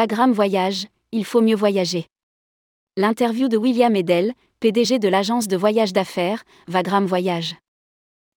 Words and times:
Vagram 0.00 0.32
Voyage, 0.32 0.86
il 1.12 1.26
faut 1.26 1.42
mieux 1.42 1.54
voyager. 1.54 2.06
L'interview 2.96 3.48
de 3.48 3.58
William 3.58 3.94
Edel, 3.94 4.32
PDG 4.58 4.98
de 4.98 5.08
l'agence 5.08 5.46
de 5.46 5.58
voyage 5.58 5.92
d'affaires, 5.92 6.42
Vagram 6.68 7.04
Voyage. 7.04 7.56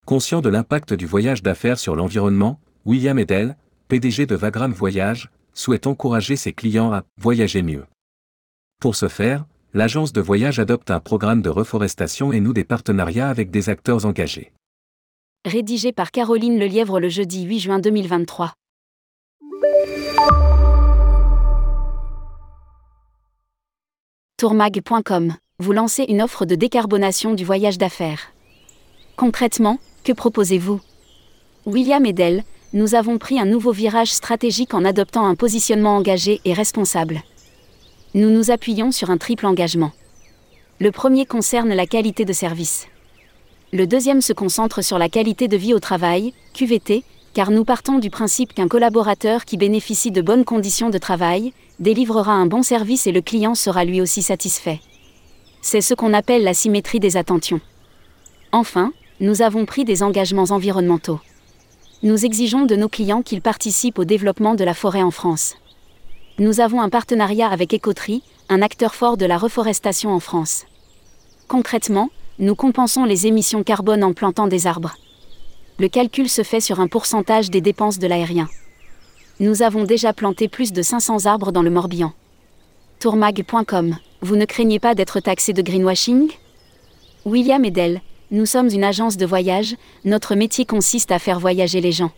Conscient 0.06 0.42
de 0.42 0.50
l'impact 0.50 0.94
du 0.94 1.06
voyage 1.06 1.42
d'affaires 1.42 1.80
sur 1.80 1.96
l'environnement, 1.96 2.60
William 2.84 3.18
Edel, 3.18 3.56
PDG 3.88 4.26
de 4.26 4.36
Vagram 4.36 4.74
Voyage, 4.74 5.30
souhaite 5.54 5.88
encourager 5.88 6.36
ses 6.36 6.52
clients 6.52 6.92
à 6.92 7.04
voyager 7.18 7.62
mieux. 7.62 7.86
Pour 8.82 8.98
ce 8.98 9.08
faire, 9.08 9.46
l'agence 9.74 10.12
de 10.12 10.20
voyage 10.20 10.60
adopte 10.60 10.92
un 10.92 11.00
programme 11.00 11.42
de 11.42 11.50
reforestation 11.50 12.34
et 12.34 12.42
noue 12.42 12.52
des 12.52 12.66
partenariats 12.66 13.30
avec 13.30 13.52
des 13.52 13.70
acteurs 13.70 14.06
engagés. 14.06 14.52
Rédigé 15.46 15.94
par 15.94 16.12
Caroline 16.12 16.60
Lelièvre 16.60 17.00
le 17.00 17.08
jeudi 17.08 17.44
8 17.44 17.60
juin 17.60 17.80
2023. 17.80 18.54
Tourmag.com, 24.44 25.36
vous 25.60 25.72
lancez 25.72 26.04
une 26.10 26.22
offre 26.22 26.44
de 26.44 26.56
décarbonation 26.56 27.34
du 27.34 27.46
voyage 27.46 27.78
d'affaires. 27.78 28.34
Concrètement, 29.16 29.80
que 30.04 30.12
proposez-vous? 30.12 30.82
William 31.66 32.06
Edel, 32.06 32.44
nous 32.74 32.94
avons 32.94 33.18
pris 33.18 33.40
un 33.40 33.46
nouveau 33.46 33.72
virage 33.72 34.12
stratégique 34.12 34.74
en 34.74 34.84
adoptant 34.84 35.26
un 35.26 35.36
positionnement 35.36 35.96
engagé 35.96 36.42
et 36.44 36.52
responsable. 36.52 37.22
Nous 38.16 38.30
nous 38.30 38.52
appuyons 38.52 38.92
sur 38.92 39.12
un 39.12 39.18
triple 39.18 39.46
engagement. 39.46 39.94
Le 40.82 40.92
premier 40.92 41.26
concerne 41.26 41.74
la 41.74 41.88
qualité 41.88 42.26
de 42.26 42.34
service. 42.34 42.88
Le 43.72 43.88
deuxième 43.88 44.20
se 44.20 44.34
concentre 44.34 44.84
sur 44.84 44.98
la 44.98 45.08
qualité 45.08 45.48
de 45.48 45.56
vie 45.56 45.74
au 45.74 45.80
travail, 45.80 46.34
QVT, 46.54 47.06
car 47.34 47.50
nous 47.50 47.66
partons 47.66 48.00
du 48.00 48.10
principe 48.10 48.54
qu'un 48.54 48.68
collaborateur 48.68 49.46
qui 49.46 49.58
bénéficie 49.58 50.12
de 50.12 50.22
bonnes 50.22 50.46
conditions 50.46 50.90
de 50.90 50.98
travail 50.98 51.54
délivrera 51.80 52.34
un 52.34 52.46
bon 52.46 52.62
service 52.62 53.08
et 53.08 53.12
le 53.12 53.22
client 53.22 53.56
sera 53.56 53.86
lui 53.86 54.02
aussi 54.02 54.22
satisfait. 54.22 54.80
C'est 55.62 55.82
ce 55.82 55.94
qu'on 55.94 56.14
appelle 56.14 56.44
la 56.44 56.54
symétrie 56.54 57.00
des 57.00 57.18
attentions. 57.18 57.62
Enfin, 58.52 58.92
nous 59.20 59.42
avons 59.42 59.66
pris 59.66 59.84
des 59.84 60.04
engagements 60.04 60.52
environnementaux. 60.52 61.20
Nous 62.04 62.26
exigeons 62.26 62.66
de 62.66 62.76
nos 62.76 62.90
clients 62.90 63.22
qu'ils 63.22 63.42
participent 63.42 63.98
au 63.98 64.06
développement 64.06 64.56
de 64.56 64.64
la 64.64 64.74
forêt 64.74 65.02
en 65.02 65.12
France. 65.12 65.56
Nous 66.38 66.60
avons 66.60 66.82
un 66.82 66.90
partenariat 66.90 67.48
avec 67.48 67.74
Écoterie, 67.74 68.24
un 68.50 68.62
acteur 68.62 68.94
fort 68.94 69.18
de 69.18 69.26
la 69.26 69.38
reforestation 69.38 70.12
en 70.12 70.20
France. 70.20 70.66
Concrètement, 71.48 72.10
nous 72.40 72.56
compensons 72.56 73.06
les 73.06 73.26
émissions 73.26 73.64
carbone 73.64 74.04
en 74.04 74.14
plantant 74.14 74.48
des 74.48 74.68
arbres. 74.68 74.96
Le 75.80 75.88
calcul 75.88 76.30
se 76.30 76.44
fait 76.44 76.62
sur 76.62 76.80
un 76.80 76.88
pourcentage 76.88 77.50
des 77.50 77.62
dépenses 77.62 77.98
de 77.98 78.06
l'aérien. 78.06 78.48
Nous 79.40 79.64
avons 79.64 79.86
déjà 79.86 80.14
planté 80.14 80.48
plus 80.48 80.72
de 80.72 80.82
500 80.84 81.26
arbres 81.26 81.52
dans 81.52 81.64
le 81.64 81.72
Morbihan. 81.72 82.14
Tourmag.com, 83.00 83.98
vous 84.22 84.36
ne 84.36 84.46
craignez 84.46 84.80
pas 84.80 84.94
d'être 84.94 85.20
taxé 85.20 85.52
de 85.52 85.64
greenwashing? 85.64 86.32
William 87.26 87.66
Edel, 87.66 88.02
nous 88.30 88.46
sommes 88.46 88.70
une 88.70 88.84
agence 88.84 89.18
de 89.18 89.26
voyage, 89.26 89.76
notre 90.06 90.36
métier 90.36 90.66
consiste 90.66 91.12
à 91.12 91.18
faire 91.18 91.40
voyager 91.40 91.82
les 91.82 91.92
gens. 91.92 92.12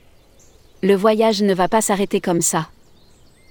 Le 0.84 0.96
voyage 0.96 1.42
ne 1.42 1.54
va 1.54 1.70
pas 1.70 1.82
s'arrêter 1.82 2.20
comme 2.20 2.42
ça. 2.42 2.68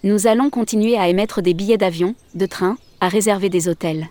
Nous 0.02 0.26
allons 0.26 0.50
continuer 0.50 0.98
à 0.98 1.08
émettre 1.08 1.40
des 1.40 1.54
billets 1.54 1.78
d'avion, 1.78 2.14
de 2.34 2.44
train, 2.44 2.76
à 3.00 3.08
réserver 3.08 3.48
des 3.48 3.68
hôtels. 3.68 4.08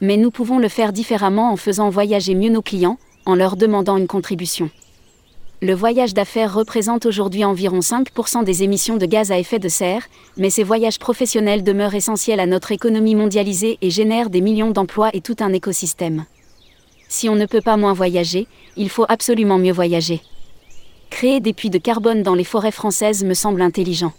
Mais 0.00 0.16
nous 0.16 0.32
pouvons 0.32 0.58
le 0.58 0.68
faire 0.68 0.92
différemment 0.92 1.52
en 1.52 1.56
faisant 1.56 1.90
voyager 1.90 2.34
mieux 2.34 2.50
nos 2.50 2.62
clients, 2.62 2.98
en 3.24 3.36
leur 3.36 3.56
demandant 3.56 3.96
une 3.96 4.08
contribution. 4.08 4.68
Le 5.62 5.74
voyage 5.74 6.12
d'affaires 6.12 6.54
représente 6.54 7.06
aujourd'hui 7.06 7.44
environ 7.44 7.78
5% 7.78 8.44
des 8.44 8.62
émissions 8.62 8.96
de 8.96 9.06
gaz 9.06 9.32
à 9.32 9.38
effet 9.38 9.58
de 9.58 9.68
serre, 9.68 10.02
mais 10.36 10.50
ces 10.50 10.62
voyages 10.62 10.98
professionnels 10.98 11.64
demeurent 11.64 11.94
essentiels 11.94 12.40
à 12.40 12.46
notre 12.46 12.72
économie 12.72 13.14
mondialisée 13.14 13.78
et 13.80 13.90
génèrent 13.90 14.30
des 14.30 14.42
millions 14.42 14.70
d'emplois 14.70 15.10
et 15.14 15.20
tout 15.20 15.36
un 15.40 15.52
écosystème. 15.52 16.26
Si 17.08 17.28
on 17.28 17.36
ne 17.36 17.46
peut 17.46 17.62
pas 17.62 17.76
moins 17.76 17.94
voyager, 17.94 18.46
il 18.76 18.90
faut 18.90 19.06
absolument 19.08 19.58
mieux 19.58 19.72
voyager. 19.72 20.20
Créer 21.08 21.40
des 21.40 21.52
puits 21.54 21.70
de 21.70 21.78
carbone 21.78 22.22
dans 22.22 22.34
les 22.34 22.44
forêts 22.44 22.72
françaises 22.72 23.24
me 23.24 23.34
semble 23.34 23.62
intelligent. 23.62 24.12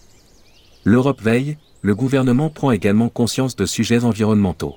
L'Europe 0.83 1.22
veille, 1.22 1.57
le 1.81 1.94
gouvernement 1.94 2.50
prend 2.50 2.72
également 2.72 3.09
conscience 3.09 3.56
de 3.56 3.66
sujets 3.66 4.03
environnementaux 4.03 4.75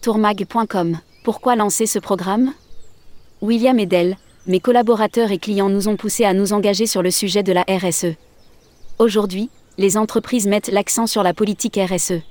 tourmag.com. 0.00 0.98
Pourquoi 1.24 1.56
lancer 1.56 1.86
ce 1.86 1.98
programme? 1.98 2.52
William 3.42 3.78
Edel, 3.78 4.16
mes 4.48 4.60
collaborateurs 4.60 5.30
et 5.30 5.38
clients 5.38 5.68
nous 5.68 5.88
ont 5.88 5.96
poussés 5.96 6.24
à 6.24 6.32
nous 6.32 6.54
engager 6.54 6.86
sur 6.86 7.02
le 7.02 7.10
sujet 7.10 7.42
de 7.42 7.52
la 7.52 7.66
RSE. 7.68 8.14
Aujourd'hui, 8.98 9.50
les 9.76 9.98
entreprises 9.98 10.46
mettent 10.46 10.72
l'accent 10.72 11.06
sur 11.06 11.22
la 11.22 11.34
politique 11.34 11.78
RSE. 11.78 12.22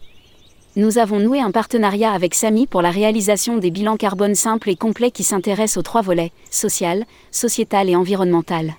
Nous 0.75 0.97
avons 0.97 1.19
noué 1.19 1.39
un 1.39 1.51
partenariat 1.51 2.11
avec 2.11 2.33
Samy 2.33 2.65
pour 2.65 2.81
la 2.81 2.89
réalisation 2.89 3.57
des 3.57 3.69
bilans 3.69 3.97
carbone 3.97 4.33
simples 4.33 4.71
et 4.71 4.75
complets 4.75 5.11
qui 5.11 5.23
s'intéressent 5.23 5.77
aux 5.77 5.83
trois 5.83 6.01
volets, 6.01 6.31
social, 6.49 7.05
sociétal 7.29 7.87
et 7.87 7.95
environnemental. 7.95 8.73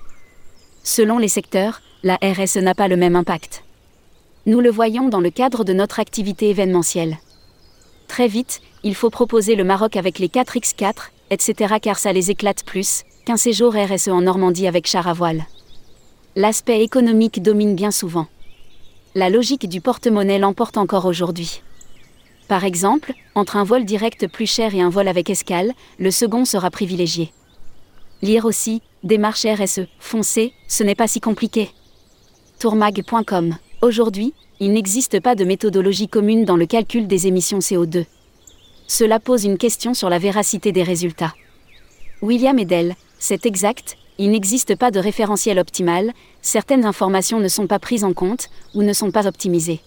Selon 0.83 1.19
les 1.19 1.29
secteurs, 1.29 1.81
la 2.03 2.19
RSE 2.21 2.57
n'a 2.57 2.75
pas 2.75 2.89
le 2.89 2.97
même 2.97 3.15
impact. 3.15 3.63
Nous 4.47 4.61
le 4.61 4.71
voyons 4.71 5.09
dans 5.09 5.21
le 5.21 5.31
cadre 5.31 5.63
de 5.63 5.73
notre 5.73 6.01
activité 6.01 6.51
événementielle. 6.51 7.19
Très 8.09 8.27
vite, 8.27 8.61
il 8.83 8.97
faut 8.97 9.11
proposer 9.11 9.55
le 9.55 9.65
Maroc 9.65 9.97
avec 9.97 10.19
les 10.19 10.29
4x4, 10.29 11.11
etc. 11.31 11.77
car 11.81 11.99
ça 11.99 12.13
les 12.13 12.33
éclate 12.33 12.65
plus 12.65 13.05
séjour 13.37 13.75
RSE 13.75 14.09
en 14.09 14.23
Normandie 14.23 14.67
avec 14.67 14.87
char 14.87 15.07
à 15.07 15.13
voile. 15.13 15.45
L'aspect 16.37 16.83
économique 16.83 17.43
domine 17.43 17.75
bien 17.75 17.91
souvent. 17.91 18.27
La 19.15 19.31
logique 19.31 19.69
du 19.69 19.81
porte-monnaie 19.81 20.39
l'emporte 20.39 20.77
encore 20.77 21.05
aujourd'hui. 21.05 21.63
Par 22.47 22.65
exemple, 22.65 23.13
entre 23.35 23.57
un 23.57 23.65
vol 23.65 23.85
direct 23.85 24.27
plus 24.29 24.47
cher 24.47 24.75
et 24.75 24.81
un 24.81 24.89
vol 24.89 25.09
avec 25.09 25.31
escale, 25.31 25.73
le 25.99 26.11
second 26.11 26.45
sera 26.45 26.71
privilégié. 26.71 27.33
Lire 28.23 28.45
aussi, 28.45 28.83
démarche 29.05 29.47
RSE, 29.47 29.83
foncez, 29.99 30.53
ce 30.67 30.83
n'est 30.83 30.95
pas 30.95 31.09
si 31.09 31.21
compliqué. 31.21 31.71
Tourmag.com. 32.59 33.57
Aujourd'hui, 33.83 34.35
il 34.61 34.73
n'existe 34.73 35.21
pas 35.21 35.35
de 35.35 35.45
méthodologie 35.45 36.09
commune 36.09 36.45
dans 36.45 36.57
le 36.57 36.67
calcul 36.67 37.07
des 37.07 37.27
émissions 37.27 37.61
CO2. 37.61 38.07
Cela 38.87 39.21
pose 39.21 39.45
une 39.45 39.59
question 39.59 39.95
sur 39.95 40.09
la 40.09 40.19
véracité 40.19 40.73
des 40.73 40.83
résultats. 40.83 41.35
William 42.21 42.59
Edel, 42.59 42.97
c'est 43.21 43.47
exact, 43.47 43.97
il 44.19 44.33
n'existe 44.33 44.75
pas 44.75 44.91
de 44.91 44.99
référentiel 44.99 45.57
optimal, 45.61 46.13
certaines 46.43 46.85
informations 46.85 47.39
ne 47.39 47.47
sont 47.47 47.69
pas 47.69 47.79
prises 47.79 48.03
en 48.03 48.13
compte 48.13 48.49
ou 48.75 48.83
ne 48.83 48.93
sont 48.93 49.13
pas 49.13 49.29
optimisées. 49.29 49.81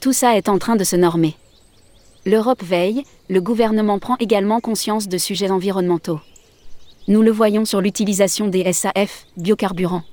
Tout 0.00 0.12
ça 0.12 0.36
est 0.36 0.48
en 0.48 0.58
train 0.58 0.76
de 0.76 0.84
se 0.84 0.94
normer. 0.94 1.34
L'Europe 2.24 2.62
veille, 2.62 3.02
le 3.28 3.40
gouvernement 3.40 3.98
prend 3.98 4.16
également 4.18 4.60
conscience 4.60 5.08
de 5.08 5.18
sujets 5.18 5.50
environnementaux. 5.50 6.20
Nous 7.08 7.22
le 7.22 7.32
voyons 7.32 7.64
sur 7.64 7.80
l'utilisation 7.80 8.46
des 8.46 8.72
SAF, 8.72 9.26
biocarburants 9.36 10.04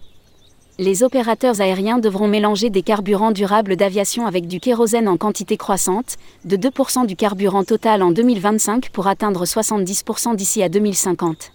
les 0.80 1.02
opérateurs 1.02 1.60
aériens 1.60 1.98
devront 1.98 2.28
mélanger 2.28 2.70
des 2.70 2.84
carburants 2.84 3.32
durables 3.32 3.76
d'aviation 3.76 4.28
avec 4.28 4.48
du 4.48 4.60
kérosène 4.60 5.08
en 5.08 5.18
quantité 5.18 5.58
croissante, 5.58 6.18
de 6.46 6.56
2% 6.56 7.08
du 7.08 7.16
carburant 7.16 7.64
total 7.64 8.04
en 8.04 8.12
2025 8.12 8.90
pour 8.90 9.08
atteindre 9.08 9.46
70% 9.46 10.36
d'ici 10.36 10.62
à 10.62 10.70
2050. 10.70 11.52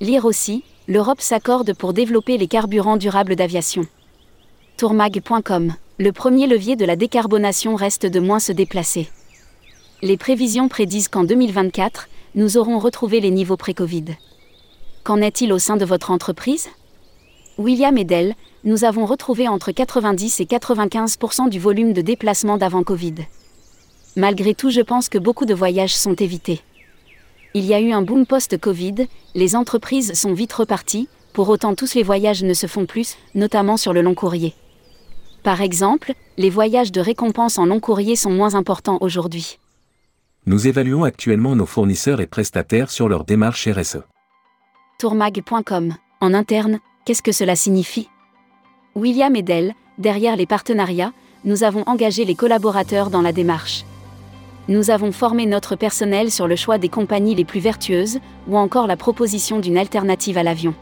Lire 0.00 0.24
aussi, 0.24 0.64
l'Europe 0.88 1.20
s'accorde 1.20 1.74
pour 1.74 1.92
développer 1.92 2.38
les 2.38 2.48
carburants 2.48 2.96
durables 2.96 3.36
d'aviation. 3.36 3.86
Tourmag.com, 4.78 5.74
le 5.98 6.12
premier 6.12 6.46
levier 6.46 6.76
de 6.76 6.86
la 6.86 6.96
décarbonation 6.96 7.74
reste 7.74 8.06
de 8.06 8.20
moins 8.20 8.40
se 8.40 8.52
déplacer. 8.52 9.10
Les 10.00 10.16
prévisions 10.16 10.68
prédisent 10.68 11.08
qu'en 11.08 11.24
2024, 11.24 12.08
nous 12.34 12.56
aurons 12.56 12.78
retrouvé 12.78 13.20
les 13.20 13.30
niveaux 13.30 13.58
pré-Covid. 13.58 14.06
Qu'en 15.04 15.20
est-il 15.20 15.52
au 15.52 15.58
sein 15.58 15.76
de 15.76 15.84
votre 15.84 16.10
entreprise? 16.10 16.70
William 17.60 17.98
Edel, 17.98 18.36
nous 18.64 18.84
avons 18.84 19.04
retrouvé 19.04 19.46
entre 19.46 19.70
90 19.70 20.40
et 20.40 20.46
95% 20.46 21.50
du 21.50 21.58
volume 21.58 21.92
de 21.92 22.00
déplacement 22.00 22.56
d'avant 22.56 22.82
Covid. 22.82 23.16
Malgré 24.16 24.54
tout, 24.54 24.70
je 24.70 24.80
pense 24.80 25.10
que 25.10 25.18
beaucoup 25.18 25.44
de 25.44 25.52
voyages 25.52 25.94
sont 25.94 26.14
évités. 26.14 26.62
Il 27.52 27.66
y 27.66 27.74
a 27.74 27.80
eu 27.80 27.92
un 27.92 28.00
boom 28.00 28.24
post-Covid, 28.24 29.06
les 29.34 29.56
entreprises 29.56 30.14
sont 30.14 30.32
vite 30.32 30.54
reparties, 30.54 31.10
pour 31.34 31.50
autant 31.50 31.74
tous 31.74 31.92
les 31.92 32.02
voyages 32.02 32.42
ne 32.42 32.54
se 32.54 32.66
font 32.66 32.86
plus, 32.86 33.18
notamment 33.34 33.76
sur 33.76 33.92
le 33.92 34.00
long 34.00 34.14
courrier. 34.14 34.54
Par 35.42 35.60
exemple, 35.60 36.14
les 36.38 36.48
voyages 36.48 36.92
de 36.92 37.02
récompense 37.02 37.58
en 37.58 37.66
long 37.66 37.78
courrier 37.78 38.16
sont 38.16 38.30
moins 38.30 38.54
importants 38.54 38.96
aujourd'hui. 39.02 39.58
Nous 40.46 40.66
évaluons 40.66 41.04
actuellement 41.04 41.54
nos 41.54 41.66
fournisseurs 41.66 42.22
et 42.22 42.26
prestataires 42.26 42.90
sur 42.90 43.10
leur 43.10 43.26
démarche 43.26 43.68
RSE. 43.68 43.98
Tourmag.com. 44.98 45.94
En 46.22 46.34
interne, 46.34 46.80
Qu'est-ce 47.10 47.22
que 47.24 47.32
cela 47.32 47.56
signifie? 47.56 48.08
William 48.94 49.34
Edel, 49.34 49.74
derrière 49.98 50.36
les 50.36 50.46
partenariats, 50.46 51.12
nous 51.44 51.64
avons 51.64 51.82
engagé 51.88 52.24
les 52.24 52.36
collaborateurs 52.36 53.10
dans 53.10 53.20
la 53.20 53.32
démarche. 53.32 53.84
Nous 54.68 54.92
avons 54.92 55.10
formé 55.10 55.44
notre 55.44 55.74
personnel 55.74 56.30
sur 56.30 56.46
le 56.46 56.54
choix 56.54 56.78
des 56.78 56.88
compagnies 56.88 57.34
les 57.34 57.44
plus 57.44 57.58
vertueuses, 57.58 58.20
ou 58.46 58.56
encore 58.56 58.86
la 58.86 58.96
proposition 58.96 59.58
d'une 59.58 59.76
alternative 59.76 60.38
à 60.38 60.44
l'avion. 60.44 60.72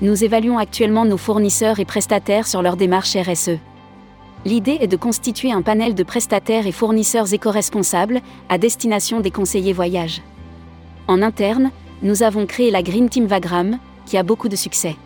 Nous 0.00 0.24
évaluons 0.24 0.56
actuellement 0.56 1.04
nos 1.04 1.18
fournisseurs 1.18 1.78
et 1.78 1.84
prestataires 1.84 2.46
sur 2.46 2.62
leur 2.62 2.78
démarche 2.78 3.14
RSE. 3.14 3.58
L'idée 4.46 4.78
est 4.80 4.88
de 4.88 4.96
constituer 4.96 5.52
un 5.52 5.60
panel 5.60 5.94
de 5.94 6.04
prestataires 6.04 6.66
et 6.66 6.72
fournisseurs 6.72 7.34
éco-responsables 7.34 8.22
à 8.48 8.56
destination 8.56 9.20
des 9.20 9.30
conseillers 9.30 9.74
voyage. 9.74 10.22
En 11.06 11.20
interne, 11.20 11.70
nous 12.00 12.22
avons 12.22 12.46
créé 12.46 12.70
la 12.70 12.82
Green 12.82 13.10
Team 13.10 13.26
Vagram, 13.26 13.78
qui 14.06 14.16
a 14.16 14.22
beaucoup 14.22 14.48
de 14.48 14.56
succès. 14.56 14.96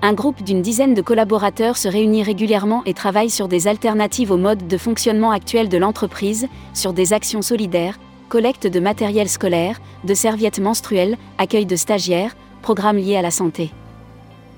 Un 0.00 0.12
groupe 0.12 0.44
d'une 0.44 0.62
dizaine 0.62 0.94
de 0.94 1.02
collaborateurs 1.02 1.76
se 1.76 1.88
réunit 1.88 2.22
régulièrement 2.22 2.82
et 2.86 2.94
travaille 2.94 3.30
sur 3.30 3.48
des 3.48 3.66
alternatives 3.66 4.30
au 4.30 4.36
mode 4.36 4.68
de 4.68 4.78
fonctionnement 4.78 5.32
actuel 5.32 5.68
de 5.68 5.76
l'entreprise, 5.76 6.46
sur 6.72 6.92
des 6.92 7.12
actions 7.12 7.42
solidaires, 7.42 7.98
collecte 8.28 8.68
de 8.68 8.78
matériel 8.78 9.28
scolaire, 9.28 9.80
de 10.04 10.14
serviettes 10.14 10.60
menstruelles, 10.60 11.16
accueil 11.36 11.66
de 11.66 11.74
stagiaires, 11.74 12.36
programmes 12.62 12.98
liés 12.98 13.16
à 13.16 13.22
la 13.22 13.32
santé. 13.32 13.72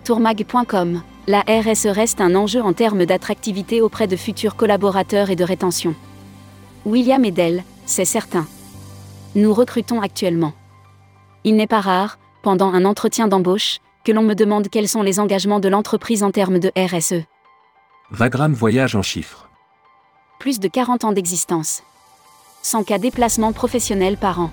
Tourmag.com 0.05 1.03
La 1.27 1.41
RSE 1.41 1.87
reste 1.87 2.21
un 2.21 2.35
enjeu 2.35 2.61
en 2.61 2.75
termes 2.75 3.07
d'attractivité 3.07 3.81
auprès 3.81 4.07
de 4.07 4.17
futurs 4.17 4.57
collaborateurs 4.57 5.31
et 5.31 5.37
de 5.37 5.45
rétention. 5.45 5.95
William 6.85 7.25
Edel, 7.25 7.65
c'est 7.87 8.05
certain. 8.05 8.47
Nous 9.35 9.55
recrutons 9.55 10.03
actuellement. 10.03 10.53
Il 11.45 11.57
n'est 11.57 11.67
pas 11.67 11.81
rare, 11.81 12.19
pendant 12.43 12.75
un 12.75 12.85
entretien 12.85 13.27
d'embauche, 13.27 13.79
que 14.05 14.13
l'on 14.13 14.23
me 14.23 14.35
demande 14.35 14.69
quels 14.69 14.89
sont 14.89 15.03
les 15.03 15.21
engagements 15.21 15.61
de 15.61 15.69
l'entreprise 15.69 16.23
en 16.23 16.31
termes 16.31 16.59
de 16.59 16.73
RSE. 16.77 17.25
Vagram 18.11 18.53
Voyage 18.53 18.97
en 18.97 19.03
chiffres. 19.03 19.49
Plus 20.39 20.59
de 20.59 20.69
40 20.69 21.05
ans 21.05 21.13
d'existence. 21.13 21.83
100 22.63 22.85
cas 22.85 22.99
déplacements 22.99 23.53
professionnels 23.53 24.17
par 24.17 24.41
an. 24.41 24.51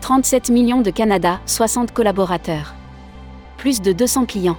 37 0.00 0.50
millions 0.50 0.80
de 0.80 0.90
Canada, 0.90 1.40
60 1.46 1.92
collaborateurs. 1.92 2.74
Plus 3.56 3.80
de 3.80 3.92
200 3.92 4.26
clients. 4.26 4.58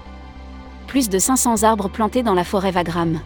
Plus 0.88 1.10
de 1.10 1.20
500 1.20 1.64
arbres 1.64 1.90
plantés 1.90 2.24
dans 2.24 2.34
la 2.34 2.44
forêt 2.44 2.72
Vagram. 2.72 3.20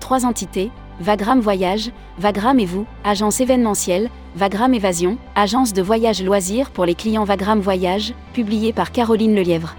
Trois 0.00 0.26
entités, 0.26 0.70
Vagram 1.00 1.40
Voyage, 1.40 1.90
Vagram 2.18 2.60
et 2.60 2.66
vous, 2.66 2.86
agence 3.04 3.40
événementielle, 3.40 4.10
Vagram 4.36 4.74
Évasion, 4.74 5.18
agence 5.34 5.72
de 5.72 5.82
voyage 5.82 6.22
loisirs 6.22 6.70
pour 6.70 6.84
les 6.84 6.94
clients 6.94 7.24
Vagram 7.24 7.60
Voyage, 7.60 8.14
publié 8.32 8.72
par 8.72 8.92
Caroline 8.92 9.34
Lelièvre. 9.34 9.76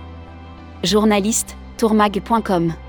Journaliste, 0.85 1.55
tourmag.com. 1.77 2.84